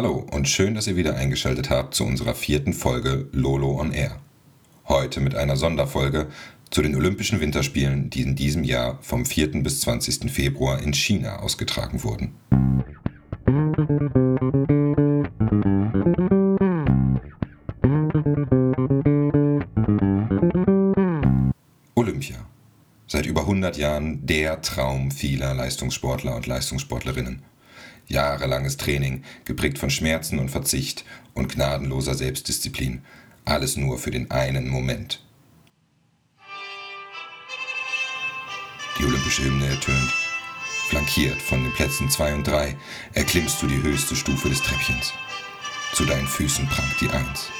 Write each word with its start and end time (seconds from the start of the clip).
Hallo 0.00 0.24
und 0.30 0.48
schön, 0.48 0.76
dass 0.76 0.86
ihr 0.86 0.94
wieder 0.94 1.16
eingeschaltet 1.16 1.70
habt 1.70 1.92
zu 1.92 2.04
unserer 2.04 2.36
vierten 2.36 2.72
Folge 2.72 3.26
Lolo 3.32 3.80
on 3.80 3.90
Air. 3.90 4.20
Heute 4.86 5.18
mit 5.18 5.34
einer 5.34 5.56
Sonderfolge 5.56 6.28
zu 6.70 6.82
den 6.82 6.94
Olympischen 6.94 7.40
Winterspielen, 7.40 8.08
die 8.08 8.22
in 8.22 8.36
diesem 8.36 8.62
Jahr 8.62 9.00
vom 9.02 9.26
4. 9.26 9.60
bis 9.64 9.80
20. 9.80 10.30
Februar 10.30 10.80
in 10.80 10.94
China 10.94 11.40
ausgetragen 11.40 12.04
wurden. 12.04 12.36
Olympia. 21.96 22.36
Seit 23.08 23.26
über 23.26 23.40
100 23.40 23.76
Jahren 23.76 24.24
der 24.24 24.60
Traum 24.60 25.10
vieler 25.10 25.54
Leistungssportler 25.54 26.36
und 26.36 26.46
Leistungssportlerinnen. 26.46 27.42
Jahrelanges 28.08 28.76
Training, 28.76 29.22
geprägt 29.44 29.78
von 29.78 29.90
Schmerzen 29.90 30.38
und 30.38 30.50
Verzicht 30.50 31.04
und 31.34 31.52
gnadenloser 31.52 32.14
Selbstdisziplin. 32.14 33.02
Alles 33.44 33.76
nur 33.76 33.98
für 33.98 34.10
den 34.10 34.30
einen 34.30 34.68
Moment. 34.68 35.22
Die 38.98 39.04
olympische 39.04 39.44
Hymne 39.44 39.66
ertönt. 39.66 40.12
Flankiert 40.88 41.40
von 41.40 41.62
den 41.62 41.72
Plätzen 41.72 42.10
2 42.10 42.34
und 42.34 42.46
3 42.46 42.76
erklimmst 43.12 43.62
du 43.62 43.66
die 43.66 43.82
höchste 43.82 44.16
Stufe 44.16 44.48
des 44.48 44.62
Treppchens. 44.62 45.12
Zu 45.92 46.04
deinen 46.04 46.26
Füßen 46.26 46.66
prangt 46.66 47.00
die 47.00 47.10
Eins. 47.10 47.50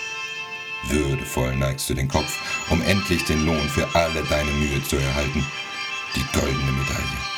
Würdevoll 0.89 1.55
neigst 1.57 1.91
du 1.91 1.95
den 1.95 2.09
Kopf, 2.09 2.39
um 2.71 2.81
endlich 2.83 3.25
den 3.25 3.45
Lohn 3.45 3.69
für 3.69 3.95
alle 3.95 4.23
deine 4.25 4.51
Mühe 4.53 4.83
zu 4.83 4.97
erhalten, 4.97 5.45
die 6.17 6.25
goldene 6.39 6.73
Medaille. 6.73 7.38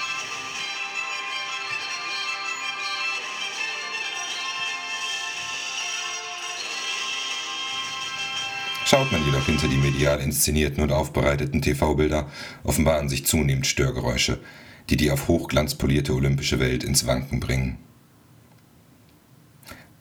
Schaut 8.91 9.13
man 9.13 9.25
jedoch 9.25 9.47
hinter 9.47 9.69
die 9.69 9.77
medial 9.77 10.19
inszenierten 10.19 10.83
und 10.83 10.91
aufbereiteten 10.91 11.63
TV-Bilder, 11.63 12.29
offenbaren 12.65 13.09
sich 13.09 13.25
zunehmend 13.25 13.69
Störgeräusche, 13.69 14.41
die 14.89 14.97
die 14.97 15.13
auf 15.13 15.29
Hochglanz 15.29 15.77
polierte 15.77 16.13
olympische 16.13 16.59
Welt 16.59 16.83
ins 16.83 17.07
Wanken 17.07 17.39
bringen. 17.39 17.79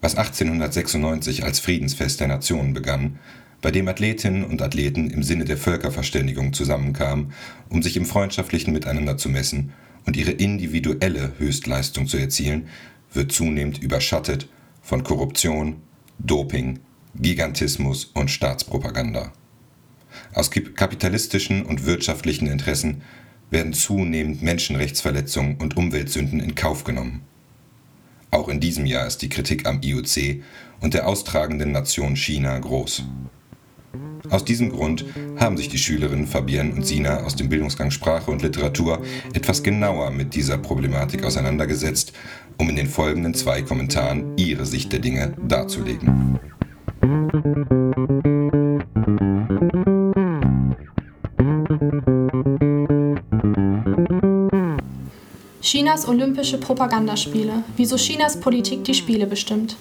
Was 0.02 0.16
1896 0.16 1.44
als 1.44 1.60
Friedensfest 1.60 2.20
der 2.20 2.30
Nationen 2.30 2.74
begann, 2.74 3.20
bei 3.62 3.70
dem 3.70 3.88
Athletinnen 3.88 4.44
und 4.44 4.64
Athleten 4.64 5.12
im 5.12 5.22
Sinne 5.22 5.46
der 5.46 5.58
Völkerverständigung 5.58 6.54
zusammenkamen, 6.54 7.32
um 7.70 7.84
sich 7.84 7.96
im 7.96 8.08
freundschaftlichen 8.08 8.74
Miteinander 8.74 9.18
zu 9.18 9.30
messen 9.30 9.72
und 10.08 10.18
ihre 10.18 10.32
individuelle 10.32 11.34
Höchstleistung 11.38 12.08
zu 12.08 12.18
erzielen, 12.18 12.70
wird 13.14 13.32
zunehmend 13.32 13.84
überschattet 13.84 14.50
von 14.82 15.04
Korruption, 15.04 15.76
Doping, 16.18 16.80
Gigantismus 17.16 18.06
und 18.14 18.30
Staatspropaganda. 18.32 19.34
Aus 20.34 20.52
kapitalistischen 20.52 21.66
und 21.66 21.86
wirtschaftlichen 21.86 22.48
Interessen 22.48 23.02
werden 23.50 23.74
zunehmend 23.74 24.42
Menschenrechtsverletzungen 24.42 25.58
und 25.58 25.76
Umweltsünden 25.78 26.40
in 26.40 26.56
Kauf 26.56 26.84
genommen. 26.84 27.22
Auch 28.32 28.48
in 28.48 28.60
diesem 28.60 28.86
Jahr 28.86 29.08
ist 29.08 29.22
die 29.22 29.30
Kritik 29.30 29.66
am 29.66 29.82
IOC 29.82 30.44
und 30.82 30.94
der 30.94 31.08
austragenden 31.08 31.72
Nation 31.72 32.16
China 32.16 32.58
groß. 32.60 33.04
Aus 34.30 34.46
diesem 34.46 34.70
Grund 34.70 35.06
haben 35.38 35.58
sich 35.58 35.70
die 35.70 35.80
Schülerinnen 35.80 36.28
Fabienne 36.28 36.74
und 36.74 36.86
Sina 36.86 37.24
aus 37.24 37.36
dem 37.36 37.50
Bildungsgang 37.50 37.90
Sprache 37.90 38.30
und 38.30 38.44
Literatur 38.44 39.04
etwas 39.34 39.64
genauer 39.64 40.12
mit 40.12 40.36
dieser 40.36 40.60
Problematik 40.60 41.24
auseinandergesetzt, 41.24 42.14
um 42.58 42.70
in 42.70 42.76
den 42.76 42.88
folgenden 42.88 43.34
zwei 43.34 43.64
Kommentaren 43.64 44.38
ihre 44.38 44.68
Sicht 44.68 44.92
der 44.92 45.00
Dinge 45.00 45.34
darzulegen. 45.48 46.40
Chinas 55.62 56.08
Olympische 56.08 56.58
Propagandaspiele. 56.58 57.64
Wieso 57.78 57.96
Chinas 57.98 58.40
Politik 58.40 58.84
die 58.84 58.94
Spiele 58.94 59.28
bestimmt. 59.28 59.76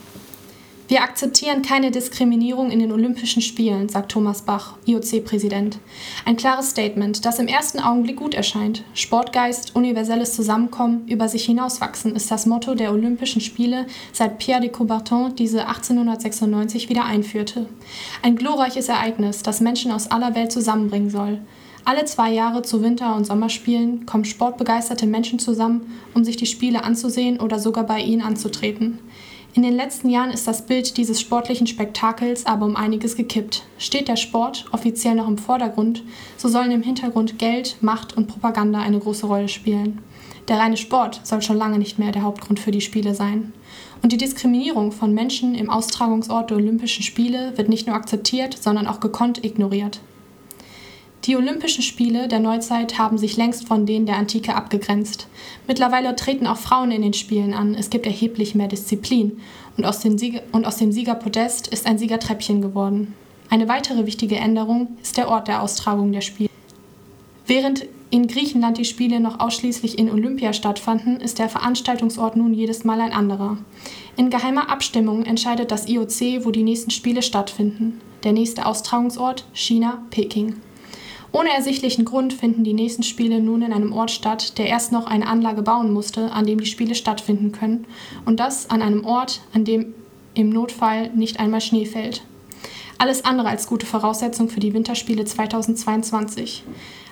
Wir 0.89 1.03
akzeptieren 1.03 1.61
keine 1.61 1.91
Diskriminierung 1.91 2.71
in 2.71 2.79
den 2.79 2.93
Olympischen 2.93 3.43
Spielen, 3.43 3.91
sagt 3.91 4.11
Thomas 4.11 4.41
Bach, 4.41 4.79
IOC-Präsident. 4.87 5.77
Ein 6.25 6.39
klares 6.39 6.71
Statement, 6.71 7.27
das 7.27 7.39
im 7.39 7.47
ersten 7.47 7.79
Augenblick 7.79 8.17
gut 8.17 8.33
erscheint. 8.33 8.85
Sportgeist, 8.95 9.77
universelles 9.77 10.35
Zusammenkommen, 10.35 11.07
über 11.07 11.29
sich 11.29 11.45
hinauswachsen 11.45 12.17
ist 12.17 12.31
das 12.31 12.47
Motto 12.47 12.75
der 12.75 12.91
Olympischen 12.91 13.43
Spiele, 13.43 13.85
seit 14.15 14.39
Pierre 14.39 14.63
de 14.63 14.71
Coubertin 14.71 15.35
diese 15.37 15.67
1896 15.67 16.89
wieder 16.89 17.05
einführte. 17.05 17.67
Ein 18.23 18.37
glorreiches 18.37 18.89
Ereignis, 18.89 19.43
das 19.43 19.61
Menschen 19.61 19.93
aus 19.93 20.11
aller 20.11 20.35
Welt 20.35 20.53
zusammenbringen 20.53 21.11
soll. 21.11 21.41
Alle 21.85 22.07
zwei 22.07 22.33
Jahre 22.33 22.63
zu 22.63 22.83
Winter- 22.83 23.15
und 23.15 23.27
Sommerspielen 23.27 24.07
kommen 24.07 24.25
sportbegeisterte 24.25 25.07
Menschen 25.07 25.39
zusammen, 25.39 26.01
um 26.15 26.25
sich 26.25 26.39
die 26.39 26.47
Spiele 26.47 26.83
anzusehen 26.83 27.41
oder 27.41 27.59
sogar 27.59 27.85
bei 27.85 28.01
ihnen 28.01 28.23
anzutreten. 28.23 29.01
In 29.59 29.65
den 29.65 29.75
letzten 29.75 30.09
Jahren 30.09 30.31
ist 30.31 30.47
das 30.47 30.67
Bild 30.67 30.97
dieses 30.99 31.21
sportlichen 31.21 31.67
Spektakels 31.67 32.47
aber 32.47 32.65
um 32.65 32.77
einiges 32.77 33.17
gekippt. 33.17 33.65
Steht 33.77 34.07
der 34.07 34.15
Sport 34.15 34.67
offiziell 34.71 35.17
noch 35.17 35.27
im 35.27 35.37
Vordergrund, 35.37 36.05
so 36.37 36.47
sollen 36.47 36.71
im 36.71 36.85
Hintergrund 36.85 37.41
Geld, 37.41 37.77
Macht 37.81 38.17
und 38.17 38.29
Propaganda 38.29 38.79
eine 38.79 39.01
große 39.01 39.27
Rolle 39.27 39.49
spielen. 39.49 39.99
Der 40.47 40.61
reine 40.61 40.77
Sport 40.77 41.23
soll 41.25 41.43
schon 41.43 41.57
lange 41.57 41.79
nicht 41.79 41.99
mehr 41.99 42.13
der 42.13 42.23
Hauptgrund 42.23 42.61
für 42.61 42.71
die 42.71 42.81
Spiele 42.81 43.17
sein. 43.17 43.53
Und 44.01 44.13
die 44.13 44.17
Diskriminierung 44.17 44.93
von 44.93 45.13
Menschen 45.13 45.57
im 45.57 45.71
Austragungsort 45.71 46.51
der 46.51 46.59
Olympischen 46.59 47.03
Spiele 47.03 47.59
wird 47.59 47.69
nicht 47.69 47.89
nur 47.89 47.97
akzeptiert, 47.97 48.57
sondern 48.61 48.87
auch 48.87 49.01
gekonnt 49.01 49.45
ignoriert. 49.45 49.99
Die 51.25 51.37
Olympischen 51.37 51.83
Spiele 51.83 52.29
der 52.29 52.39
Neuzeit 52.39 52.99
haben 52.99 53.19
sich 53.19 53.37
längst 53.37 53.67
von 53.67 53.87
denen 53.87 54.07
der 54.07 54.17
Antike 54.17 54.55
abgegrenzt. 54.55 55.27
Mittlerweile 55.67 56.15
treten 56.17 56.47
auch 56.47 56.57
Frauen 56.57 56.91
in 56.91 57.03
den 57.03 57.13
Spielen 57.13 57.55
an, 57.55 57.75
es 57.75 57.91
gibt 57.91 58.07
erheblich 58.07 58.55
mehr 58.55 58.69
Disziplin 58.69 59.41
und 59.77 59.85
aus, 59.85 60.01
Sieger 60.01 60.43
und 60.53 60.67
aus 60.67 60.77
dem 60.77 60.93
Siegerpodest 60.93 61.69
ist 61.69 61.87
ein 61.87 61.99
Siegertreppchen 61.99 62.63
geworden. 62.63 63.15
Eine 63.51 63.69
weitere 63.69 64.07
wichtige 64.07 64.37
Änderung 64.37 64.97
ist 65.03 65.17
der 65.17 65.29
Ort 65.29 65.49
der 65.49 65.63
Austragung 65.63 66.13
der 66.13 66.21
Spiele. 66.21 66.51
Während 67.47 67.87
in 68.11 68.27
Griechenland 68.27 68.79
die 68.79 68.85
Spiele 68.85 69.21
noch 69.21 69.41
ausschließlich 69.41 69.99
in 69.99 70.11
Olympia 70.11 70.53
stattfanden, 70.53 71.21
ist 71.21 71.39
der 71.39 71.49
Veranstaltungsort 71.49 72.37
nun 72.37 72.55
jedes 72.55 72.85
Mal 72.85 73.01
ein 73.01 73.13
anderer. 73.13 73.59
In 74.17 74.31
geheimer 74.31 74.71
Abstimmung 74.71 75.25
entscheidet 75.25 75.71
das 75.71 75.89
IOC, 75.89 76.45
wo 76.45 76.51
die 76.51 76.63
nächsten 76.63 76.91
Spiele 76.91 77.23
stattfinden. 77.23 78.01
Der 78.25 78.33
nächste 78.33 78.67
Austragungsort 78.67 79.45
China, 79.53 80.03
Peking. 80.11 80.57
Ohne 81.31 81.51
ersichtlichen 81.51 82.05
Grund 82.05 82.33
finden 82.33 82.65
die 82.65 82.73
nächsten 82.73 83.03
Spiele 83.03 83.41
nun 83.41 83.63
in 83.63 83.73
einem 83.73 83.93
Ort 83.93 84.11
statt, 84.11 84.57
der 84.59 84.67
erst 84.67 84.93
noch 84.93 85.07
eine 85.07 85.27
Anlage 85.27 85.63
bauen 85.63 85.93
musste, 85.93 86.33
an 86.33 86.47
dem 86.47 86.59
die 86.59 86.67
Spiele 86.67 86.95
stattfinden 86.95 87.53
können. 87.53 87.87
Und 88.25 88.41
das 88.41 88.71
an 88.71 88.83
einem 88.83 89.05
Ort, 89.05 89.41
an 89.53 89.65
dem 89.65 89.95
im 90.35 90.51
Notfall 90.51 91.11
nicht 91.11 91.39
einmal 91.39 91.61
Schnee 91.61 91.85
fällt. 91.85 92.23
Alles 92.97 93.25
andere 93.25 93.49
als 93.49 93.67
gute 93.67 93.87
Voraussetzung 93.87 94.49
für 94.49 94.61
die 94.61 94.73
Winterspiele 94.75 95.25
2022. 95.25 96.65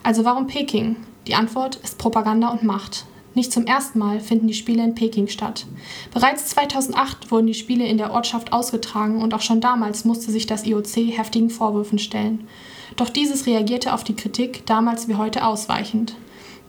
Also 0.03 0.25
warum 0.25 0.47
Peking? 0.47 0.97
Die 1.27 1.35
Antwort 1.35 1.77
ist 1.77 1.99
Propaganda 1.99 2.49
und 2.49 2.63
Macht. 2.63 3.05
Nicht 3.35 3.53
zum 3.53 3.67
ersten 3.67 3.99
Mal 3.99 4.21
finden 4.21 4.47
die 4.49 4.55
Spiele 4.55 4.83
in 4.83 4.95
Peking 4.95 5.29
statt. 5.29 5.67
Bereits 6.15 6.47
2008 6.47 7.31
wurden 7.31 7.47
die 7.47 7.55
Spiele 7.55 7.87
in 7.87 7.99
der 7.99 8.13
Ortschaft 8.13 8.53
ausgetragen 8.53 9.21
und 9.21 9.35
auch 9.35 9.43
schon 9.43 9.61
damals 9.61 10.05
musste 10.05 10.33
sich 10.33 10.47
das 10.47 10.65
IOC 10.65 11.17
heftigen 11.17 11.51
Vorwürfen 11.51 11.99
stellen. 11.99 12.49
Doch 12.95 13.09
dieses 13.09 13.47
reagierte 13.47 13.93
auf 13.93 14.05
die 14.05 14.15
Kritik 14.15 14.65
damals 14.67 15.09
wie 15.09 15.17
heute 15.17 15.45
ausweichend. 15.45 16.15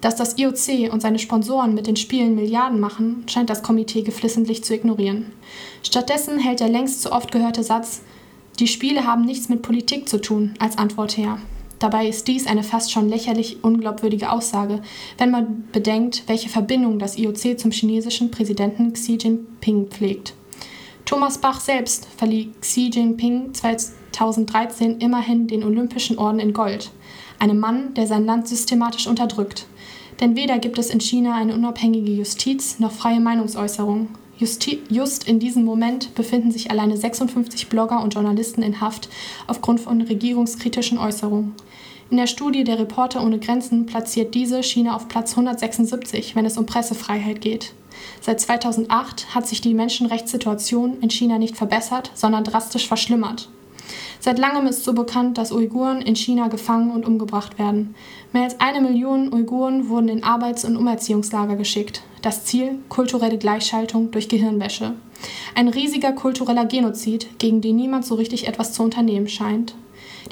Dass 0.01 0.15
das 0.15 0.37
IOC 0.37 0.91
und 0.91 1.01
seine 1.01 1.19
Sponsoren 1.19 1.73
mit 1.73 1.87
den 1.87 1.95
Spielen 1.95 2.35
Milliarden 2.35 2.79
machen, 2.79 3.23
scheint 3.27 3.49
das 3.49 3.63
Komitee 3.63 4.03
geflissentlich 4.03 4.63
zu 4.63 4.73
ignorieren. 4.73 5.31
Stattdessen 5.83 6.39
hält 6.39 6.59
der 6.59 6.69
längst 6.69 7.01
zu 7.01 7.11
oft 7.11 7.31
gehörte 7.31 7.63
Satz 7.63 8.01
Die 8.59 8.67
Spiele 8.67 9.05
haben 9.05 9.25
nichts 9.25 9.49
mit 9.49 9.61
Politik 9.61 10.07
zu 10.07 10.21
tun 10.21 10.53
als 10.59 10.77
Antwort 10.77 11.17
her. 11.17 11.39
Dabei 11.79 12.07
ist 12.07 12.27
dies 12.27 12.47
eine 12.47 12.63
fast 12.63 12.91
schon 12.91 13.07
lächerlich 13.07 13.63
unglaubwürdige 13.63 14.31
Aussage, 14.31 14.81
wenn 15.17 15.29
man 15.29 15.67
bedenkt, 15.71 16.23
welche 16.27 16.49
Verbindung 16.49 16.97
das 16.97 17.17
IOC 17.17 17.59
zum 17.59 17.71
chinesischen 17.71 18.31
Präsidenten 18.31 18.93
Xi 18.93 19.17
Jinping 19.21 19.87
pflegt. 19.87 20.33
Thomas 21.05 21.37
Bach 21.37 21.61
selbst 21.61 22.07
verlieh 22.17 22.51
Xi 22.61 22.89
Jinping 22.91 23.53
2013 24.17 24.97
immerhin 24.99 25.47
den 25.47 25.63
Olympischen 25.63 26.17
Orden 26.17 26.39
in 26.39 26.53
Gold, 26.53 26.89
einem 27.37 27.59
Mann, 27.59 27.93
der 27.93 28.07
sein 28.07 28.25
Land 28.25 28.47
systematisch 28.47 29.05
unterdrückt. 29.05 29.67
Denn 30.19 30.35
weder 30.35 30.57
gibt 30.57 30.79
es 30.79 30.89
in 30.89 30.99
China 30.99 31.35
eine 31.35 31.53
unabhängige 31.53 32.11
Justiz 32.11 32.79
noch 32.79 32.91
freie 32.91 33.19
Meinungsäußerung. 33.19 34.09
Justi 34.39 34.81
just 34.89 35.27
in 35.27 35.39
diesem 35.39 35.63
Moment 35.63 36.15
befinden 36.15 36.51
sich 36.51 36.71
alleine 36.71 36.97
56 36.97 37.69
Blogger 37.69 38.01
und 38.01 38.15
Journalisten 38.15 38.63
in 38.63 38.81
Haft 38.81 39.09
aufgrund 39.45 39.81
von 39.81 40.01
regierungskritischen 40.01 40.97
Äußerungen. 40.97 41.53
In 42.09 42.17
der 42.17 42.27
Studie 42.27 42.63
der 42.63 42.79
Reporter 42.79 43.23
ohne 43.23 43.37
Grenzen 43.37 43.85
platziert 43.85 44.33
diese 44.33 44.63
China 44.63 44.95
auf 44.95 45.07
Platz 45.07 45.31
176, 45.31 46.35
wenn 46.35 46.45
es 46.45 46.57
um 46.57 46.65
Pressefreiheit 46.65 47.41
geht. 47.41 47.73
Seit 48.21 48.39
2008 48.39 49.35
hat 49.35 49.45
sich 49.45 49.61
die 49.61 49.73
Menschenrechtssituation 49.75 51.01
in 51.01 51.09
China 51.11 51.37
nicht 51.37 51.57
verbessert, 51.57 52.11
sondern 52.15 52.43
drastisch 52.43 52.87
verschlimmert. 52.87 53.49
Seit 54.19 54.39
langem 54.39 54.67
ist 54.67 54.83
so 54.83 54.93
bekannt, 54.93 55.37
dass 55.37 55.51
Uiguren 55.51 56.01
in 56.01 56.15
China 56.15 56.47
gefangen 56.47 56.91
und 56.91 57.05
umgebracht 57.05 57.59
werden. 57.59 57.95
Mehr 58.33 58.43
als 58.43 58.59
eine 58.59 58.81
Million 58.81 59.33
Uiguren 59.33 59.89
wurden 59.89 60.09
in 60.09 60.23
Arbeits- 60.23 60.65
und 60.65 60.75
Umerziehungslager 60.75 61.55
geschickt. 61.55 62.01
Das 62.21 62.45
Ziel 62.45 62.79
kulturelle 62.89 63.37
Gleichschaltung 63.37 64.11
durch 64.11 64.27
Gehirnwäsche. 64.27 64.93
Ein 65.55 65.67
riesiger 65.67 66.11
kultureller 66.11 66.65
Genozid, 66.65 67.39
gegen 67.39 67.61
den 67.61 67.75
niemand 67.75 68.05
so 68.05 68.15
richtig 68.15 68.47
etwas 68.47 68.73
zu 68.73 68.83
unternehmen 68.83 69.27
scheint. 69.27 69.75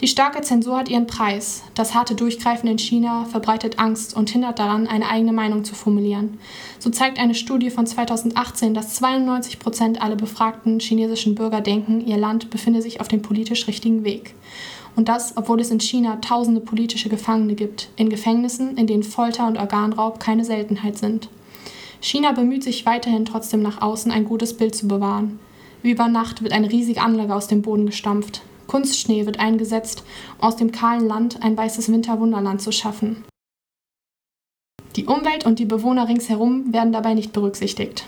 Die 0.02 0.10
starke 0.10 0.42
Zensur 0.42 0.78
hat 0.78 0.90
ihren 0.90 1.08
Preis. 1.08 1.64
Das 1.74 1.96
harte 1.96 2.16
Durchgreifen 2.16 2.68
in 2.70 2.78
China 2.78 3.26
verbreitet 3.26 3.80
Angst 3.80 4.16
und 4.16 4.30
hindert 4.30 4.60
daran, 4.60 4.88
eine 4.88 5.10
eigene 5.10 5.32
Meinung 5.32 5.64
zu 5.64 5.74
formulieren. 5.74 6.38
So 6.80 6.90
zeigt 6.90 7.18
eine 7.18 7.34
Studie 7.34 7.70
von 7.70 7.88
2018, 7.88 8.74
dass 8.74 8.96
92 8.96 9.58
Prozent 9.58 10.02
aller 10.02 10.18
befragten 10.18 10.80
chinesischen 10.82 11.34
Bürger 11.34 11.62
denken, 11.62 12.06
ihr 12.06 12.18
Land 12.18 12.50
befinde 12.50 12.82
sich 12.82 13.00
auf 13.00 13.08
dem 13.08 13.22
politisch 13.22 13.68
richtigen 13.68 14.04
Weg. 14.04 14.36
Und 14.98 15.08
das, 15.08 15.38
obwohl 15.38 15.62
es 15.62 15.72
in 15.72 15.80
China 15.80 16.18
tausende 16.18 16.60
politische 16.60 17.10
Gefangene 17.10 17.56
gibt, 17.56 17.90
in 17.96 18.10
Gefängnissen, 18.10 18.78
in 18.78 18.88
denen 18.88 19.04
Folter 19.04 19.48
und 19.48 19.58
Organraub 19.58 20.20
keine 20.20 20.44
Seltenheit 20.44 20.98
sind. 20.98 21.30
China 22.02 22.34
bemüht 22.34 22.64
sich 22.64 22.86
weiterhin 22.86 23.26
trotzdem 23.26 23.62
nach 23.62 23.82
außen 23.82 24.12
ein 24.12 24.26
gutes 24.26 24.56
Bild 24.58 24.76
zu 24.76 24.88
bewahren. 24.88 25.40
Wie 25.82 25.92
über 25.92 26.08
Nacht 26.08 26.44
wird 26.44 26.54
eine 26.54 26.72
riesige 26.72 27.02
Anlage 27.02 27.34
aus 27.34 27.48
dem 27.48 27.62
Boden 27.62 27.86
gestampft. 27.86 28.42
Kunstschnee 28.68 29.26
wird 29.26 29.40
eingesetzt, 29.40 30.04
um 30.38 30.48
aus 30.48 30.56
dem 30.56 30.72
kahlen 30.72 31.08
Land 31.08 31.42
ein 31.44 31.58
weißes 31.58 31.92
Winterwunderland 31.92 32.62
zu 32.62 32.72
schaffen. 32.72 33.24
Die 34.96 35.06
Umwelt 35.06 35.46
und 35.46 35.60
die 35.60 35.66
Bewohner 35.66 36.08
ringsherum 36.08 36.72
werden 36.72 36.94
dabei 36.94 37.14
nicht 37.14 37.34
berücksichtigt. 37.34 38.06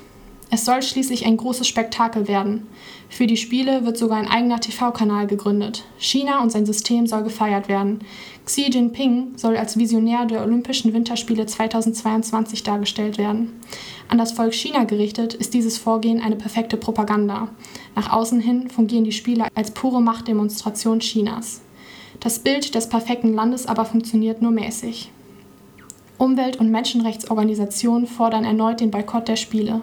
Es 0.50 0.64
soll 0.64 0.82
schließlich 0.82 1.26
ein 1.26 1.36
großes 1.36 1.68
Spektakel 1.68 2.30
werden. 2.30 2.68
Für 3.10 3.28
die 3.28 3.36
Spiele 3.36 3.86
wird 3.86 3.98
sogar 3.98 4.18
ein 4.18 4.30
eigener 4.30 4.62
TV-Kanal 4.62 5.28
gegründet. 5.28 5.84
China 5.98 6.42
und 6.42 6.52
sein 6.52 6.66
System 6.66 7.06
soll 7.06 7.24
gefeiert 7.24 7.68
werden. 7.68 8.00
Xi 8.46 8.70
Jinping 8.72 9.34
soll 9.36 9.58
als 9.58 9.78
Visionär 9.78 10.26
der 10.26 10.42
Olympischen 10.42 10.94
Winterspiele 10.94 11.46
2022 11.46 12.64
dargestellt 12.64 13.18
werden. 13.18 13.60
An 14.08 14.18
das 14.18 14.32
Volk 14.32 14.54
China 14.54 14.86
gerichtet 14.86 15.34
ist 15.34 15.54
dieses 15.54 15.78
Vorgehen 15.78 16.22
eine 16.22 16.38
perfekte 16.38 16.78
Propaganda. 16.78 17.50
Nach 17.98 18.14
außen 18.14 18.40
hin 18.40 18.70
fungieren 18.70 19.06
die 19.06 19.12
Spiele 19.12 19.48
als 19.56 19.72
pure 19.72 20.04
Machtdemonstration 20.04 21.00
Chinas. 21.00 21.62
Das 22.20 22.38
Bild 22.38 22.76
des 22.76 22.90
perfekten 22.90 23.34
Landes 23.34 23.66
aber 23.66 23.86
funktioniert 23.86 24.40
nur 24.40 24.52
mäßig. 24.52 25.12
Umwelt- 26.20 26.58
und 26.58 26.70
Menschenrechtsorganisationen 26.70 28.06
fordern 28.06 28.46
erneut 28.46 28.82
den 28.82 28.92
Boykott 28.92 29.28
der 29.28 29.36
Spiele. 29.36 29.82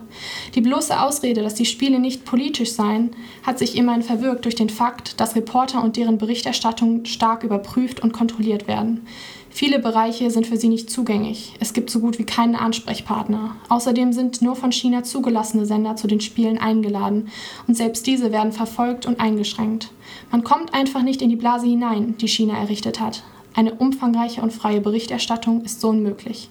Die 0.54 0.60
bloße 0.60 1.00
Ausrede, 1.00 1.42
dass 1.42 1.54
die 1.54 1.66
Spiele 1.66 1.98
nicht 1.98 2.24
politisch 2.24 2.70
seien, 2.70 3.16
hat 3.42 3.58
sich 3.58 3.76
immerhin 3.76 4.02
verwirkt 4.02 4.44
durch 4.44 4.54
den 4.54 4.70
Fakt, 4.70 5.18
dass 5.18 5.34
Reporter 5.34 5.82
und 5.82 5.96
deren 5.96 6.16
Berichterstattung 6.16 7.06
stark 7.06 7.42
überprüft 7.42 7.98
und 7.98 8.12
kontrolliert 8.12 8.68
werden. 8.68 9.08
Viele 9.56 9.78
Bereiche 9.78 10.32
sind 10.32 10.48
für 10.48 10.56
sie 10.56 10.66
nicht 10.66 10.90
zugänglich. 10.90 11.54
Es 11.60 11.74
gibt 11.74 11.88
so 11.88 12.00
gut 12.00 12.18
wie 12.18 12.24
keinen 12.24 12.56
Ansprechpartner. 12.56 13.54
Außerdem 13.68 14.12
sind 14.12 14.42
nur 14.42 14.56
von 14.56 14.72
China 14.72 15.04
zugelassene 15.04 15.64
Sender 15.64 15.94
zu 15.94 16.08
den 16.08 16.20
Spielen 16.20 16.58
eingeladen 16.58 17.28
und 17.68 17.76
selbst 17.76 18.04
diese 18.08 18.32
werden 18.32 18.50
verfolgt 18.50 19.06
und 19.06 19.20
eingeschränkt. 19.20 19.92
Man 20.32 20.42
kommt 20.42 20.74
einfach 20.74 21.02
nicht 21.04 21.22
in 21.22 21.30
die 21.30 21.36
Blase 21.36 21.66
hinein, 21.66 22.16
die 22.20 22.26
China 22.26 22.58
errichtet 22.58 22.98
hat. 22.98 23.22
Eine 23.54 23.74
umfangreiche 23.74 24.42
und 24.42 24.52
freie 24.52 24.80
Berichterstattung 24.80 25.62
ist 25.62 25.80
so 25.80 25.90
unmöglich. 25.90 26.48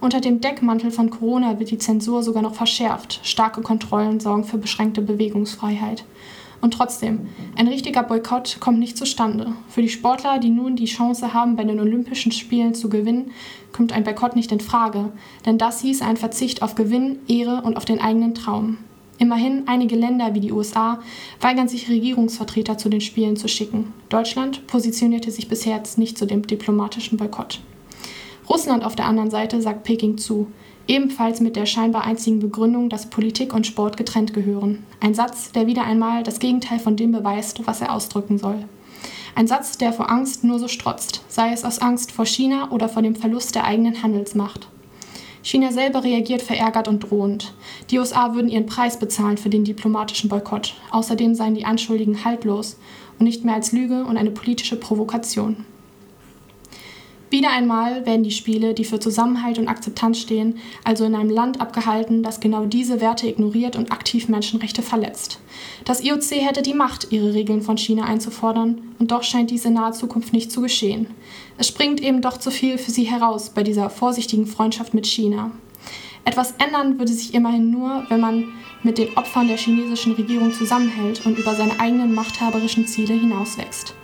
Unter 0.00 0.20
dem 0.20 0.40
Deckmantel 0.40 0.90
von 0.90 1.10
Corona 1.10 1.60
wird 1.60 1.70
die 1.70 1.78
Zensur 1.78 2.24
sogar 2.24 2.42
noch 2.42 2.56
verschärft. 2.56 3.20
Starke 3.22 3.62
Kontrollen 3.62 4.18
sorgen 4.18 4.42
für 4.42 4.58
beschränkte 4.58 5.00
Bewegungsfreiheit. 5.00 6.02
Und 6.62 6.74
trotzdem, 6.74 7.26
ein 7.56 7.66
richtiger 7.66 8.04
Boykott 8.04 8.58
kommt 8.60 8.78
nicht 8.78 8.96
zustande. 8.96 9.52
Für 9.68 9.82
die 9.82 9.88
Sportler, 9.88 10.38
die 10.38 10.48
nun 10.48 10.76
die 10.76 10.84
Chance 10.84 11.34
haben, 11.34 11.56
bei 11.56 11.64
den 11.64 11.80
Olympischen 11.80 12.30
Spielen 12.30 12.72
zu 12.72 12.88
gewinnen, 12.88 13.32
kommt 13.72 13.92
ein 13.92 14.04
Boykott 14.04 14.36
nicht 14.36 14.52
in 14.52 14.60
Frage, 14.60 15.10
denn 15.44 15.58
das 15.58 15.80
hieß 15.80 16.02
ein 16.02 16.16
Verzicht 16.16 16.62
auf 16.62 16.76
Gewinn, 16.76 17.18
Ehre 17.26 17.62
und 17.62 17.76
auf 17.76 17.84
den 17.84 18.00
eigenen 18.00 18.34
Traum. 18.34 18.78
Immerhin, 19.18 19.64
einige 19.66 19.96
Länder 19.96 20.34
wie 20.34 20.40
die 20.40 20.52
USA 20.52 21.00
weigern 21.40 21.66
sich 21.66 21.90
Regierungsvertreter 21.90 22.78
zu 22.78 22.88
den 22.88 23.00
Spielen 23.00 23.36
zu 23.36 23.48
schicken. 23.48 23.92
Deutschland 24.08 24.66
positionierte 24.68 25.32
sich 25.32 25.48
bisher 25.48 25.82
nicht 25.96 26.16
zu 26.16 26.26
dem 26.26 26.46
diplomatischen 26.46 27.18
Boykott. 27.18 27.60
Russland 28.48 28.84
auf 28.84 28.94
der 28.94 29.06
anderen 29.06 29.30
Seite 29.30 29.60
sagt 29.62 29.82
Peking 29.82 30.16
zu, 30.16 30.46
ebenfalls 30.86 31.40
mit 31.40 31.56
der 31.56 31.66
scheinbar 31.66 32.04
einzigen 32.04 32.40
Begründung, 32.40 32.88
dass 32.88 33.10
Politik 33.10 33.54
und 33.54 33.66
Sport 33.66 33.96
getrennt 33.96 34.34
gehören. 34.34 34.84
Ein 35.00 35.14
Satz, 35.14 35.52
der 35.52 35.66
wieder 35.66 35.84
einmal 35.84 36.22
das 36.22 36.38
Gegenteil 36.38 36.78
von 36.78 36.96
dem 36.96 37.12
beweist, 37.12 37.66
was 37.66 37.80
er 37.80 37.92
ausdrücken 37.92 38.38
soll. 38.38 38.64
Ein 39.34 39.46
Satz, 39.46 39.78
der 39.78 39.92
vor 39.92 40.10
Angst 40.10 40.44
nur 40.44 40.58
so 40.58 40.68
strotzt, 40.68 41.22
sei 41.28 41.52
es 41.52 41.64
aus 41.64 41.78
Angst 41.78 42.12
vor 42.12 42.26
China 42.26 42.70
oder 42.70 42.88
vor 42.88 43.02
dem 43.02 43.16
Verlust 43.16 43.54
der 43.54 43.64
eigenen 43.64 44.02
Handelsmacht. 44.02 44.68
China 45.42 45.72
selber 45.72 46.04
reagiert 46.04 46.42
verärgert 46.42 46.86
und 46.86 47.00
drohend. 47.00 47.52
Die 47.90 47.98
USA 47.98 48.34
würden 48.34 48.50
ihren 48.50 48.66
Preis 48.66 48.98
bezahlen 48.98 49.38
für 49.38 49.50
den 49.50 49.64
diplomatischen 49.64 50.28
Boykott. 50.28 50.74
Außerdem 50.90 51.34
seien 51.34 51.54
die 51.54 51.64
Anschuldigen 51.64 52.24
haltlos 52.24 52.78
und 53.18 53.24
nicht 53.24 53.44
mehr 53.44 53.54
als 53.54 53.72
Lüge 53.72 54.04
und 54.04 54.16
eine 54.16 54.30
politische 54.30 54.76
Provokation. 54.76 55.64
Wieder 57.32 57.50
einmal 57.50 58.04
werden 58.04 58.24
die 58.24 58.30
Spiele, 58.30 58.74
die 58.74 58.84
für 58.84 59.00
Zusammenhalt 59.00 59.58
und 59.58 59.66
Akzeptanz 59.66 60.18
stehen, 60.18 60.58
also 60.84 61.06
in 61.06 61.14
einem 61.14 61.30
Land 61.30 61.62
abgehalten, 61.62 62.22
das 62.22 62.40
genau 62.40 62.66
diese 62.66 63.00
Werte 63.00 63.26
ignoriert 63.26 63.74
und 63.74 63.90
aktiv 63.90 64.28
Menschenrechte 64.28 64.82
verletzt. 64.82 65.40
Das 65.86 66.04
IOC 66.04 66.30
hätte 66.32 66.60
die 66.60 66.74
Macht, 66.74 67.10
ihre 67.10 67.32
Regeln 67.32 67.62
von 67.62 67.78
China 67.78 68.04
einzufordern, 68.04 68.82
und 68.98 69.12
doch 69.12 69.22
scheint 69.22 69.50
dies 69.50 69.64
in 69.64 69.72
naher 69.72 69.92
Zukunft 69.92 70.34
nicht 70.34 70.52
zu 70.52 70.60
geschehen. 70.60 71.06
Es 71.56 71.68
springt 71.68 72.02
eben 72.02 72.20
doch 72.20 72.36
zu 72.36 72.50
viel 72.50 72.76
für 72.76 72.90
sie 72.90 73.04
heraus 73.04 73.48
bei 73.48 73.62
dieser 73.62 73.88
vorsichtigen 73.88 74.46
Freundschaft 74.46 74.92
mit 74.92 75.06
China. 75.06 75.52
Etwas 76.26 76.56
ändern 76.62 76.98
würde 76.98 77.14
sich 77.14 77.32
immerhin 77.32 77.70
nur, 77.70 78.04
wenn 78.10 78.20
man 78.20 78.44
mit 78.82 78.98
den 78.98 79.16
Opfern 79.16 79.48
der 79.48 79.56
chinesischen 79.56 80.12
Regierung 80.12 80.52
zusammenhält 80.52 81.24
und 81.24 81.38
über 81.38 81.54
seine 81.54 81.80
eigenen 81.80 82.14
machthaberischen 82.14 82.86
Ziele 82.86 83.14
hinauswächst. 83.14 83.94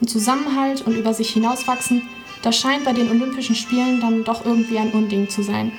Und 0.00 0.08
Zusammenhalt 0.08 0.86
und 0.86 0.96
über 0.96 1.12
sich 1.12 1.28
hinauswachsen 1.28 2.08
das 2.42 2.56
scheint 2.56 2.84
bei 2.84 2.92
den 2.92 3.10
Olympischen 3.10 3.54
Spielen 3.54 4.00
dann 4.00 4.24
doch 4.24 4.44
irgendwie 4.44 4.78
ein 4.78 4.92
Unding 4.92 5.28
zu 5.28 5.42
sein. 5.42 5.72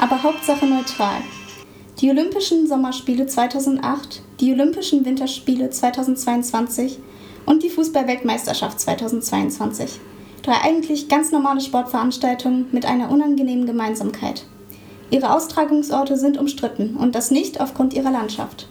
Aber 0.00 0.22
Hauptsache 0.22 0.66
neutral. 0.66 1.22
Die 2.00 2.10
Olympischen 2.10 2.66
Sommerspiele 2.66 3.26
2008, 3.26 4.20
die 4.40 4.52
Olympischen 4.52 5.04
Winterspiele 5.04 5.70
2022 5.70 6.98
und 7.46 7.62
die 7.62 7.70
Fußballweltmeisterschaft 7.70 8.80
2022. 8.80 10.00
Drei 10.44 10.60
eigentlich 10.62 11.08
ganz 11.08 11.32
normale 11.32 11.62
Sportveranstaltungen 11.62 12.66
mit 12.70 12.84
einer 12.84 13.10
unangenehmen 13.10 13.64
Gemeinsamkeit. 13.64 14.44
Ihre 15.10 15.32
Austragungsorte 15.34 16.18
sind 16.18 16.36
umstritten 16.36 16.96
und 16.96 17.14
das 17.14 17.30
nicht 17.30 17.62
aufgrund 17.62 17.94
ihrer 17.94 18.10
Landschaft. 18.10 18.68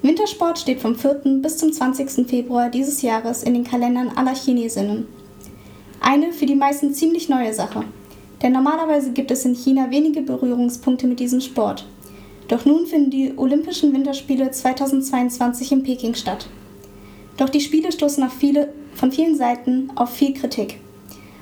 Wintersport 0.00 0.58
steht 0.58 0.80
vom 0.80 0.94
4. 0.94 1.40
bis 1.42 1.58
zum 1.58 1.70
20. 1.70 2.26
Februar 2.26 2.70
dieses 2.70 3.02
Jahres 3.02 3.42
in 3.42 3.52
den 3.52 3.64
Kalendern 3.64 4.08
aller 4.16 4.34
Chinesinnen. 4.34 5.06
Eine 6.00 6.32
für 6.32 6.46
die 6.46 6.54
meisten 6.54 6.94
ziemlich 6.94 7.28
neue 7.28 7.52
Sache, 7.52 7.84
denn 8.40 8.52
normalerweise 8.52 9.12
gibt 9.12 9.30
es 9.30 9.44
in 9.44 9.54
China 9.54 9.90
wenige 9.90 10.22
Berührungspunkte 10.22 11.06
mit 11.06 11.20
diesem 11.20 11.42
Sport. 11.42 11.84
Doch 12.48 12.64
nun 12.64 12.86
finden 12.86 13.10
die 13.10 13.34
Olympischen 13.36 13.92
Winterspiele 13.92 14.50
2022 14.50 15.72
in 15.72 15.82
Peking 15.82 16.14
statt. 16.14 16.48
Doch 17.36 17.50
die 17.50 17.60
Spiele 17.60 17.92
stoßen 17.92 18.30
viele, 18.30 18.72
von 18.94 19.12
vielen 19.12 19.36
Seiten 19.36 19.92
auf 19.94 20.08
viel 20.10 20.32
Kritik. 20.32 20.80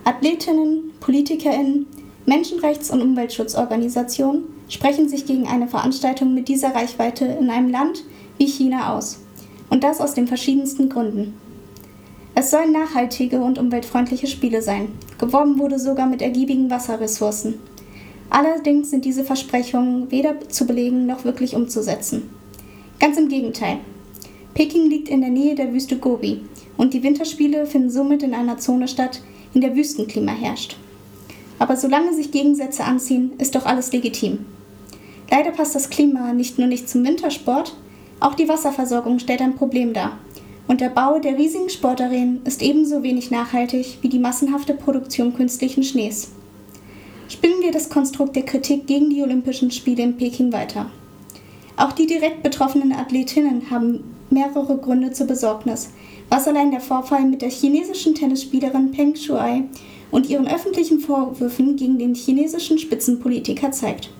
Athletinnen, 0.04 0.92
PolitikerInnen, 1.00 1.86
Menschenrechts- 2.26 2.90
und 2.90 3.02
Umweltschutzorganisationen 3.02 4.44
sprechen 4.68 5.08
sich 5.08 5.26
gegen 5.26 5.46
eine 5.46 5.68
Veranstaltung 5.68 6.34
mit 6.34 6.48
dieser 6.48 6.74
Reichweite 6.74 7.24
in 7.24 7.50
einem 7.50 7.70
Land 7.70 8.04
wie 8.38 8.46
China 8.46 8.94
aus. 8.96 9.20
Und 9.70 9.82
das 9.82 10.00
aus 10.00 10.14
den 10.14 10.26
verschiedensten 10.26 10.88
Gründen. 10.88 11.34
Es 12.34 12.50
sollen 12.50 12.72
nachhaltige 12.72 13.40
und 13.40 13.58
umweltfreundliche 13.58 14.26
Spiele 14.26 14.60
sein. 14.60 14.88
Geworben 15.18 15.58
wurde 15.58 15.78
sogar 15.78 16.06
mit 16.06 16.20
ergiebigen 16.20 16.70
Wasserressourcen. 16.70 17.54
Allerdings 18.28 18.90
sind 18.90 19.04
diese 19.04 19.24
Versprechungen 19.24 20.10
weder 20.10 20.48
zu 20.48 20.66
belegen 20.66 21.06
noch 21.06 21.24
wirklich 21.24 21.54
umzusetzen. 21.54 22.30
Ganz 22.98 23.16
im 23.16 23.28
Gegenteil. 23.28 23.78
Peking 24.54 24.88
liegt 24.90 25.08
in 25.08 25.20
der 25.20 25.30
Nähe 25.30 25.54
der 25.54 25.72
Wüste 25.72 25.98
Gobi 25.98 26.42
und 26.76 26.94
die 26.94 27.02
Winterspiele 27.02 27.66
finden 27.66 27.90
somit 27.90 28.22
in 28.22 28.34
einer 28.34 28.58
Zone 28.58 28.88
statt, 28.88 29.20
in 29.54 29.60
der 29.60 29.74
Wüstenklima 29.76 30.32
herrscht. 30.32 30.76
Aber 31.58 31.76
solange 31.76 32.12
sich 32.12 32.30
Gegensätze 32.30 32.84
anziehen, 32.84 33.32
ist 33.38 33.54
doch 33.54 33.64
alles 33.64 33.92
legitim. 33.92 34.46
Leider 35.30 35.52
passt 35.52 35.74
das 35.74 35.90
Klima 35.90 36.32
nicht 36.32 36.58
nur 36.58 36.66
nicht 36.66 36.88
zum 36.88 37.04
Wintersport, 37.04 37.74
auch 38.20 38.34
die 38.34 38.48
Wasserversorgung 38.48 39.18
stellt 39.18 39.40
ein 39.40 39.56
Problem 39.56 39.92
dar. 39.92 40.18
Und 40.66 40.80
der 40.80 40.88
Bau 40.88 41.18
der 41.18 41.36
riesigen 41.36 41.68
Sportarenen 41.68 42.40
ist 42.44 42.62
ebenso 42.62 43.02
wenig 43.02 43.30
nachhaltig 43.30 43.98
wie 44.00 44.08
die 44.08 44.18
massenhafte 44.18 44.74
Produktion 44.74 45.34
künstlichen 45.34 45.82
Schnees. 45.82 46.32
Spinnen 47.28 47.62
wir 47.62 47.72
das 47.72 47.88
Konstrukt 47.88 48.36
der 48.36 48.44
Kritik 48.44 48.86
gegen 48.86 49.10
die 49.10 49.22
Olympischen 49.22 49.70
Spiele 49.70 50.02
in 50.02 50.16
Peking 50.16 50.52
weiter. 50.52 50.90
Auch 51.76 51.92
die 51.92 52.06
direkt 52.06 52.42
betroffenen 52.42 52.92
Athletinnen 52.92 53.70
haben 53.70 54.13
mehrere 54.30 54.76
Gründe 54.76 55.12
zur 55.12 55.26
Besorgnis, 55.26 55.90
was 56.28 56.48
allein 56.48 56.70
der 56.70 56.80
Vorfall 56.80 57.24
mit 57.24 57.42
der 57.42 57.50
chinesischen 57.50 58.14
Tennisspielerin 58.14 58.92
Peng 58.92 59.14
Shuai 59.14 59.64
und 60.10 60.28
ihren 60.28 60.46
öffentlichen 60.46 61.00
Vorwürfen 61.00 61.76
gegen 61.76 61.98
den 61.98 62.14
chinesischen 62.14 62.78
Spitzenpolitiker 62.78 63.70
zeigt. 63.70 64.10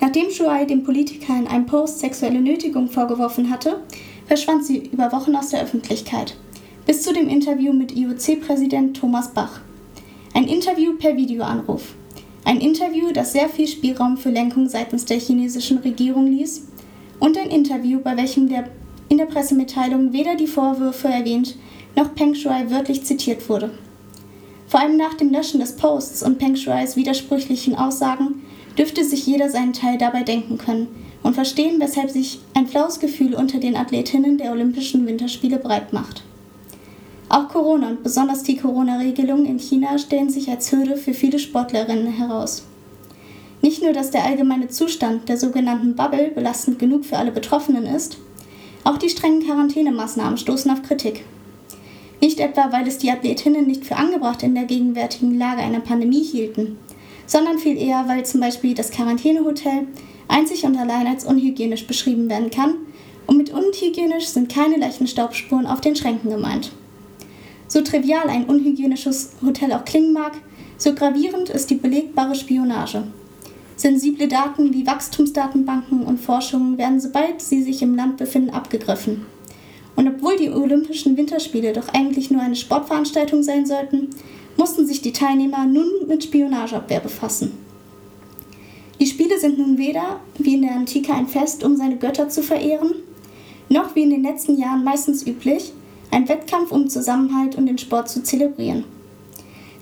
Nachdem 0.00 0.30
Shuai 0.30 0.64
dem 0.64 0.82
Politiker 0.82 1.36
in 1.38 1.46
einem 1.46 1.66
Post 1.66 2.00
sexuelle 2.00 2.40
Nötigung 2.40 2.88
vorgeworfen 2.88 3.50
hatte, 3.50 3.82
verschwand 4.26 4.64
sie 4.64 4.78
über 4.92 5.12
Wochen 5.12 5.36
aus 5.36 5.50
der 5.50 5.62
Öffentlichkeit, 5.62 6.36
bis 6.86 7.02
zu 7.02 7.12
dem 7.12 7.28
Interview 7.28 7.72
mit 7.72 7.96
IOC-Präsident 7.96 8.96
Thomas 8.96 9.32
Bach. 9.32 9.60
Ein 10.34 10.48
Interview 10.48 10.96
per 10.96 11.16
Videoanruf. 11.16 11.94
Ein 12.44 12.60
Interview, 12.60 13.12
das 13.12 13.32
sehr 13.32 13.48
viel 13.48 13.68
Spielraum 13.68 14.16
für 14.16 14.30
Lenkung 14.30 14.68
seitens 14.68 15.04
der 15.04 15.20
chinesischen 15.20 15.78
Regierung 15.78 16.26
ließ 16.26 16.71
und 17.22 17.38
ein 17.38 17.50
Interview, 17.50 18.00
bei 18.02 18.16
welchem 18.16 18.48
der, 18.48 18.64
in 19.08 19.16
der 19.16 19.26
Pressemitteilung 19.26 20.12
weder 20.12 20.34
die 20.34 20.48
Vorwürfe 20.48 21.06
erwähnt 21.06 21.56
noch 21.94 22.16
Peng 22.16 22.34
Shuai 22.34 22.68
wörtlich 22.68 23.04
zitiert 23.04 23.48
wurde. 23.48 23.70
Vor 24.66 24.80
allem 24.80 24.96
nach 24.96 25.14
dem 25.14 25.30
Löschen 25.30 25.60
des 25.60 25.76
Posts 25.76 26.24
und 26.24 26.38
Peng 26.38 26.56
Shuais 26.56 26.96
widersprüchlichen 26.96 27.76
Aussagen 27.76 28.42
dürfte 28.76 29.04
sich 29.04 29.24
jeder 29.24 29.48
seinen 29.50 29.72
Teil 29.72 29.98
dabei 29.98 30.24
denken 30.24 30.58
können 30.58 30.88
und 31.22 31.34
verstehen, 31.34 31.78
weshalb 31.78 32.10
sich 32.10 32.40
ein 32.54 32.66
flaues 32.66 32.98
Gefühl 32.98 33.34
unter 33.34 33.58
den 33.58 33.76
Athletinnen 33.76 34.36
der 34.36 34.50
Olympischen 34.50 35.06
Winterspiele 35.06 35.58
breit 35.58 35.92
macht. 35.92 36.24
Auch 37.28 37.48
Corona 37.48 37.90
und 37.90 38.02
besonders 38.02 38.42
die 38.42 38.56
Corona-Regelungen 38.56 39.46
in 39.46 39.60
China 39.60 39.96
stellen 39.96 40.28
sich 40.28 40.50
als 40.50 40.72
Hürde 40.72 40.96
für 40.96 41.14
viele 41.14 41.38
Sportlerinnen 41.38 42.12
heraus. 42.14 42.64
Nicht 43.62 43.80
nur, 43.80 43.92
dass 43.92 44.10
der 44.10 44.24
allgemeine 44.24 44.68
Zustand 44.68 45.28
der 45.28 45.36
sogenannten 45.38 45.94
Bubble 45.94 46.32
belastend 46.34 46.80
genug 46.80 47.04
für 47.04 47.16
alle 47.16 47.30
Betroffenen 47.30 47.86
ist, 47.86 48.18
auch 48.82 48.98
die 48.98 49.08
strengen 49.08 49.46
Quarantänemaßnahmen 49.46 50.36
stoßen 50.36 50.70
auf 50.72 50.82
Kritik. 50.82 51.24
Nicht 52.20 52.40
etwa, 52.40 52.72
weil 52.72 52.86
es 52.88 52.98
die 52.98 53.10
Athletinnen 53.10 53.66
nicht 53.66 53.84
für 53.84 53.96
angebracht 53.96 54.42
in 54.42 54.56
der 54.56 54.64
gegenwärtigen 54.64 55.38
Lage 55.38 55.62
einer 55.62 55.80
Pandemie 55.80 56.24
hielten, 56.24 56.76
sondern 57.26 57.58
viel 57.58 57.76
eher, 57.76 58.04
weil 58.08 58.26
zum 58.26 58.40
Beispiel 58.40 58.74
das 58.74 58.90
Quarantänehotel 58.90 59.86
einzig 60.26 60.64
und 60.64 60.76
allein 60.76 61.06
als 61.06 61.24
unhygienisch 61.24 61.86
beschrieben 61.86 62.28
werden 62.28 62.50
kann 62.50 62.74
und 63.28 63.36
mit 63.36 63.50
unhygienisch 63.52 64.26
sind 64.26 64.52
keine 64.52 64.76
leichten 64.76 65.06
Staubspuren 65.06 65.66
auf 65.66 65.80
den 65.80 65.94
Schränken 65.94 66.30
gemeint. 66.30 66.72
So 67.68 67.80
trivial 67.80 68.28
ein 68.28 68.46
unhygienisches 68.46 69.34
Hotel 69.44 69.72
auch 69.72 69.84
klingen 69.84 70.12
mag, 70.12 70.32
so 70.78 70.94
gravierend 70.94 71.48
ist 71.48 71.70
die 71.70 71.76
belegbare 71.76 72.34
Spionage. 72.34 73.04
Sensible 73.76 74.28
Daten 74.28 74.72
wie 74.72 74.86
Wachstumsdatenbanken 74.86 76.02
und 76.02 76.20
Forschungen 76.20 76.78
werden, 76.78 77.00
sobald 77.00 77.40
sie 77.40 77.62
sich 77.62 77.82
im 77.82 77.94
Land 77.94 78.16
befinden, 78.16 78.50
abgegriffen. 78.50 79.26
Und 79.96 80.08
obwohl 80.08 80.36
die 80.36 80.50
Olympischen 80.50 81.16
Winterspiele 81.16 81.72
doch 81.72 81.88
eigentlich 81.88 82.30
nur 82.30 82.40
eine 82.40 82.56
Sportveranstaltung 82.56 83.42
sein 83.42 83.66
sollten, 83.66 84.10
mussten 84.56 84.86
sich 84.86 85.02
die 85.02 85.12
Teilnehmer 85.12 85.66
nun 85.66 86.06
mit 86.06 86.24
Spionageabwehr 86.24 87.00
befassen. 87.00 87.52
Die 89.00 89.06
Spiele 89.06 89.38
sind 89.38 89.58
nun 89.58 89.78
weder, 89.78 90.20
wie 90.38 90.54
in 90.54 90.62
der 90.62 90.76
Antike, 90.76 91.12
ein 91.12 91.26
Fest, 91.26 91.64
um 91.64 91.76
seine 91.76 91.96
Götter 91.96 92.28
zu 92.28 92.42
verehren, 92.42 92.94
noch 93.68 93.96
wie 93.96 94.02
in 94.02 94.10
den 94.10 94.22
letzten 94.22 94.58
Jahren 94.58 94.84
meistens 94.84 95.26
üblich, 95.26 95.72
ein 96.10 96.28
Wettkampf, 96.28 96.70
um 96.70 96.88
Zusammenhalt 96.88 97.56
und 97.56 97.66
den 97.66 97.78
Sport 97.78 98.08
zu 98.08 98.22
zelebrieren. 98.22 98.84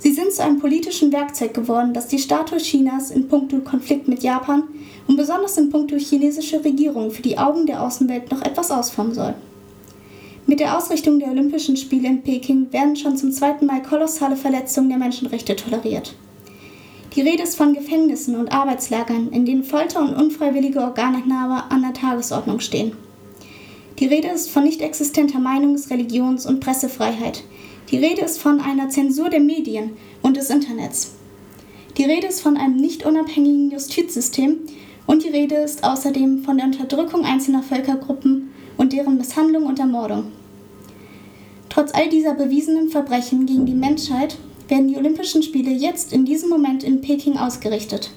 Sie 0.01 0.13
sind 0.13 0.33
zu 0.33 0.43
einem 0.43 0.59
politischen 0.59 1.13
Werkzeug 1.13 1.53
geworden, 1.53 1.93
das 1.93 2.09
die 2.09 2.19
Statue 2.19 2.57
Chinas 2.57 3.11
in 3.11 3.29
puncto 3.29 3.59
Konflikt 3.59 4.09
mit 4.09 4.23
Japan 4.23 4.63
und 5.07 5.17
besonders 5.17 5.59
in 5.59 5.69
puncto 5.69 5.97
chinesische 5.97 6.65
Regierung 6.65 7.11
für 7.11 7.21
die 7.21 7.37
Augen 7.37 7.67
der 7.67 7.83
Außenwelt 7.83 8.31
noch 8.31 8.41
etwas 8.41 8.71
ausformen 8.71 9.13
soll. 9.13 9.35
Mit 10.47 10.59
der 10.59 10.79
Ausrichtung 10.79 11.19
der 11.19 11.29
Olympischen 11.29 11.77
Spiele 11.77 12.09
in 12.09 12.23
Peking 12.23 12.73
werden 12.73 12.97
schon 12.97 13.19
zum 13.19 13.31
zweiten 13.31 13.67
Mal 13.67 13.83
kolossale 13.83 14.37
Verletzungen 14.37 14.89
der 14.89 14.97
Menschenrechte 14.97 15.55
toleriert. 15.55 16.15
Die 17.15 17.21
Rede 17.21 17.43
ist 17.43 17.57
von 17.57 17.75
Gefängnissen 17.75 18.37
und 18.37 18.53
Arbeitslagern, 18.53 19.29
in 19.33 19.45
denen 19.45 19.65
Folter 19.65 20.01
und 20.01 20.15
unfreiwillige 20.15 20.81
Organentnahme 20.81 21.71
an 21.71 21.83
der 21.83 21.93
Tagesordnung 21.93 22.61
stehen. 22.61 22.93
Die 23.99 24.07
Rede 24.07 24.29
ist 24.29 24.49
von 24.49 24.65
nicht 24.65 24.81
existenter 24.81 25.39
Meinungs-, 25.39 25.91
Religions- 25.91 26.47
und 26.47 26.61
Pressefreiheit. 26.61 27.45
Die 27.91 27.99
Rede 27.99 28.23
ist 28.23 28.41
von 28.41 28.61
einer 28.61 28.89
Zensur 28.89 29.31
der 29.31 29.41
Medien 29.41 29.97
und 30.23 30.37
des 30.37 30.49
Internets. 30.49 31.15
Die 31.97 32.05
Rede 32.05 32.29
ist 32.29 32.41
von 32.41 32.57
einem 32.57 32.77
nicht 32.77 33.05
unabhängigen 33.05 33.73
Justizsystem 33.73 34.59
und 35.07 35.25
die 35.25 35.29
Rede 35.29 35.57
ist 35.57 35.83
außerdem 35.83 36.45
von 36.45 36.57
der 36.57 36.67
Unterdrückung 36.67 37.25
einzelner 37.25 37.65
Völkergruppen 37.65 38.53
und 38.77 38.93
deren 38.93 39.17
Misshandlung 39.17 39.67
und 39.67 39.81
Ermordung. 39.81 40.31
Trotz 41.69 41.93
all 41.93 42.09
dieser 42.09 42.35
bewiesenen 42.35 42.91
Verbrechen 42.91 43.47
gegen 43.47 43.67
die 43.67 43.75
Menschheit 43.75 44.39
werden 44.69 44.87
die 44.87 44.97
Olympischen 44.97 45.43
Spiele 45.43 45.73
jetzt 45.73 46.13
in 46.13 46.25
diesem 46.25 46.49
Moment 46.49 46.85
in 46.85 47.01
Peking 47.01 47.39
ausgerichtet. 47.39 48.11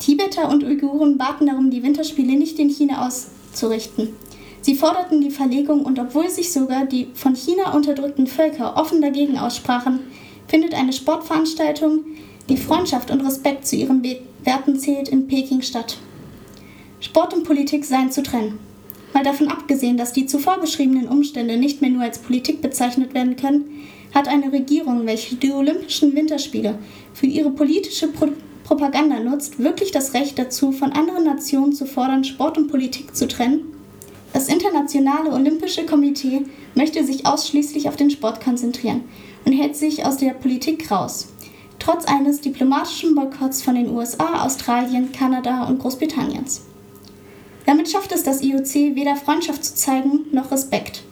Tibeter 0.00 0.50
und 0.50 0.62
Uiguren 0.64 1.16
baten 1.16 1.46
darum, 1.46 1.70
die 1.70 1.82
Winterspiele 1.82 2.36
nicht 2.36 2.58
in 2.58 2.68
China 2.68 3.06
auszurichten. 3.06 4.10
Sie 4.62 4.74
forderten 4.74 5.20
die 5.20 5.30
Verlegung 5.30 5.82
und 5.82 5.98
obwohl 5.98 6.28
sich 6.28 6.52
sogar 6.52 6.86
die 6.86 7.08
von 7.14 7.34
China 7.34 7.74
unterdrückten 7.74 8.26
Völker 8.26 8.76
offen 8.76 9.00
dagegen 9.00 9.38
aussprachen, 9.38 10.00
findet 10.48 10.74
eine 10.74 10.92
Sportveranstaltung, 10.92 12.04
die 12.48 12.56
Freundschaft 12.56 13.10
und 13.10 13.20
Respekt 13.20 13.66
zu 13.66 13.76
ihren 13.76 14.02
Werten 14.44 14.78
zählt, 14.78 15.08
in 15.08 15.26
Peking 15.26 15.62
statt. 15.62 15.98
Sport 17.00 17.34
und 17.34 17.44
Politik 17.44 17.84
seien 17.84 18.10
zu 18.10 18.22
trennen. 18.22 18.58
Mal 19.12 19.24
davon 19.24 19.48
abgesehen, 19.48 19.96
dass 19.96 20.12
die 20.12 20.26
zuvor 20.26 20.58
beschriebenen 20.58 21.08
Umstände 21.08 21.56
nicht 21.56 21.80
mehr 21.80 21.90
nur 21.90 22.02
als 22.02 22.18
Politik 22.18 22.60
bezeichnet 22.60 23.14
werden 23.14 23.36
können, 23.36 23.64
hat 24.14 24.28
eine 24.28 24.52
Regierung, 24.52 25.06
welche 25.06 25.36
die 25.36 25.52
Olympischen 25.52 26.14
Winterspiele 26.14 26.78
für 27.12 27.26
ihre 27.26 27.50
politische 27.50 28.08
Pro 28.08 28.28
Propaganda 28.64 29.20
nutzt, 29.20 29.60
wirklich 29.60 29.92
das 29.92 30.12
Recht 30.12 30.40
dazu, 30.40 30.72
von 30.72 30.90
anderen 30.90 31.22
Nationen 31.22 31.72
zu 31.72 31.86
fordern, 31.86 32.24
Sport 32.24 32.58
und 32.58 32.66
Politik 32.66 33.14
zu 33.14 33.28
trennen? 33.28 33.75
Das 34.32 34.48
Internationale 34.48 35.30
Olympische 35.32 35.86
Komitee 35.86 36.42
möchte 36.74 37.04
sich 37.04 37.26
ausschließlich 37.26 37.88
auf 37.88 37.96
den 37.96 38.10
Sport 38.10 38.42
konzentrieren 38.42 39.02
und 39.44 39.52
hält 39.52 39.76
sich 39.76 40.04
aus 40.04 40.18
der 40.18 40.30
Politik 40.30 40.90
raus, 40.90 41.28
trotz 41.78 42.04
eines 42.04 42.40
diplomatischen 42.40 43.14
Boykotts 43.14 43.62
von 43.62 43.76
den 43.76 43.88
USA, 43.88 44.44
Australien, 44.44 45.12
Kanada 45.12 45.64
und 45.64 45.78
Großbritanniens. 45.78 46.62
Damit 47.64 47.90
schafft 47.90 48.12
es 48.12 48.22
das 48.22 48.42
IOC 48.42 48.94
weder 48.94 49.16
Freundschaft 49.16 49.64
zu 49.64 49.74
zeigen 49.74 50.26
noch 50.32 50.50
Respekt. 50.50 51.02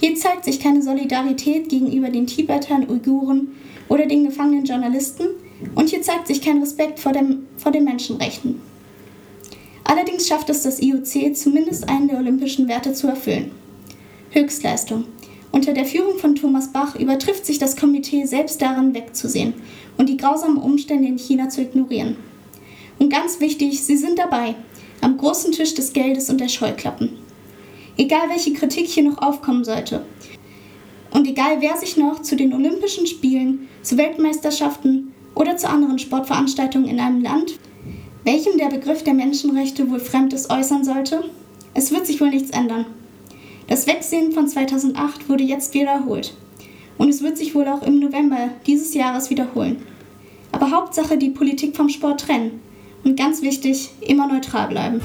Hier 0.00 0.16
zeigt 0.16 0.44
sich 0.44 0.58
keine 0.58 0.82
Solidarität 0.82 1.68
gegenüber 1.68 2.10
den 2.10 2.26
Tibetern, 2.26 2.88
Uiguren 2.90 3.54
oder 3.88 4.06
den 4.06 4.24
gefangenen 4.24 4.64
Journalisten 4.64 5.28
und 5.74 5.90
hier 5.90 6.02
zeigt 6.02 6.26
sich 6.26 6.42
kein 6.42 6.58
Respekt 6.58 6.98
vor, 6.98 7.12
dem, 7.12 7.46
vor 7.56 7.70
den 7.70 7.84
Menschenrechten. 7.84 8.60
Allerdings 9.92 10.26
schafft 10.26 10.48
es 10.48 10.62
das 10.62 10.80
IOC, 10.80 11.36
zumindest 11.36 11.86
einen 11.86 12.08
der 12.08 12.16
olympischen 12.16 12.66
Werte 12.66 12.94
zu 12.94 13.08
erfüllen. 13.08 13.50
Höchstleistung. 14.30 15.04
Unter 15.50 15.74
der 15.74 15.84
Führung 15.84 16.16
von 16.16 16.34
Thomas 16.34 16.72
Bach 16.72 16.96
übertrifft 16.96 17.44
sich 17.44 17.58
das 17.58 17.76
Komitee 17.76 18.24
selbst 18.24 18.62
darin, 18.62 18.94
wegzusehen 18.94 19.52
und 19.98 20.08
die 20.08 20.16
grausamen 20.16 20.56
Umstände 20.56 21.06
in 21.06 21.18
China 21.18 21.50
zu 21.50 21.60
ignorieren. 21.60 22.16
Und 22.98 23.10
ganz 23.10 23.38
wichtig, 23.40 23.84
sie 23.84 23.98
sind 23.98 24.18
dabei, 24.18 24.54
am 25.02 25.18
großen 25.18 25.52
Tisch 25.52 25.74
des 25.74 25.92
Geldes 25.92 26.30
und 26.30 26.40
der 26.40 26.48
Scheuklappen. 26.48 27.10
Egal 27.98 28.30
welche 28.30 28.54
Kritik 28.54 28.86
hier 28.86 29.02
noch 29.02 29.18
aufkommen 29.18 29.62
sollte. 29.62 30.06
Und 31.10 31.28
egal 31.28 31.60
wer 31.60 31.76
sich 31.76 31.98
noch 31.98 32.22
zu 32.22 32.34
den 32.34 32.54
Olympischen 32.54 33.06
Spielen, 33.06 33.68
zu 33.82 33.98
Weltmeisterschaften 33.98 35.12
oder 35.34 35.58
zu 35.58 35.68
anderen 35.68 35.98
Sportveranstaltungen 35.98 36.88
in 36.88 36.98
einem 36.98 37.20
Land 37.20 37.58
welchem 38.24 38.56
der 38.56 38.68
Begriff 38.68 39.02
der 39.02 39.14
Menschenrechte 39.14 39.90
wohl 39.90 39.98
Fremdes 39.98 40.48
äußern 40.48 40.84
sollte? 40.84 41.24
Es 41.74 41.90
wird 41.90 42.06
sich 42.06 42.20
wohl 42.20 42.30
nichts 42.30 42.50
ändern. 42.50 42.86
Das 43.66 43.86
Wegsehen 43.86 44.32
von 44.32 44.46
2008 44.46 45.28
wurde 45.28 45.44
jetzt 45.44 45.74
wiederholt. 45.74 46.34
Und 46.98 47.08
es 47.08 47.22
wird 47.22 47.36
sich 47.36 47.54
wohl 47.54 47.66
auch 47.66 47.82
im 47.82 47.98
November 47.98 48.50
dieses 48.66 48.94
Jahres 48.94 49.30
wiederholen. 49.30 49.82
Aber 50.52 50.70
Hauptsache 50.70 51.16
die 51.16 51.30
Politik 51.30 51.74
vom 51.74 51.88
Sport 51.88 52.20
trennen. 52.20 52.60
Und 53.02 53.16
ganz 53.16 53.42
wichtig, 53.42 53.90
immer 54.00 54.28
neutral 54.28 54.68
bleiben. 54.68 55.00